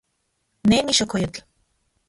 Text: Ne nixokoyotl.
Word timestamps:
Ne 0.69 0.77
nixokoyotl. 0.87 1.41